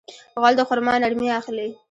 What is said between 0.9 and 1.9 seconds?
نرمي اخلي.